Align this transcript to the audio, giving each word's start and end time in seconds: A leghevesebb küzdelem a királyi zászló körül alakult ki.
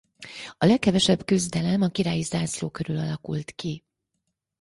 A 0.57 0.65
leghevesebb 0.65 1.25
küzdelem 1.25 1.81
a 1.81 1.87
királyi 1.87 2.21
zászló 2.21 2.69
körül 2.69 2.97
alakult 2.99 3.51
ki. 3.51 3.83